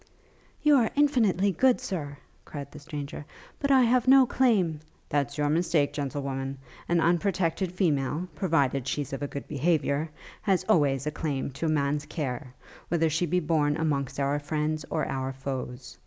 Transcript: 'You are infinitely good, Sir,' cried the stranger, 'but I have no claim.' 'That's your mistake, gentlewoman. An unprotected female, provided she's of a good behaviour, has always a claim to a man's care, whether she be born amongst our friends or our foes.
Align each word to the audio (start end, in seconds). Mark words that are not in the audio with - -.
'You 0.63 0.77
are 0.77 0.89
infinitely 0.95 1.51
good, 1.51 1.79
Sir,' 1.79 2.17
cried 2.43 2.71
the 2.71 2.79
stranger, 2.79 3.23
'but 3.59 3.69
I 3.69 3.83
have 3.83 4.07
no 4.07 4.25
claim.' 4.25 4.79
'That's 5.09 5.37
your 5.37 5.47
mistake, 5.47 5.93
gentlewoman. 5.93 6.57
An 6.89 6.99
unprotected 6.99 7.71
female, 7.71 8.27
provided 8.33 8.87
she's 8.87 9.13
of 9.13 9.21
a 9.21 9.27
good 9.27 9.47
behaviour, 9.47 10.09
has 10.41 10.65
always 10.67 11.05
a 11.05 11.11
claim 11.11 11.51
to 11.51 11.67
a 11.67 11.69
man's 11.69 12.07
care, 12.07 12.51
whether 12.87 13.11
she 13.11 13.27
be 13.27 13.39
born 13.41 13.77
amongst 13.77 14.19
our 14.19 14.39
friends 14.39 14.85
or 14.89 15.05
our 15.07 15.31
foes. 15.33 15.99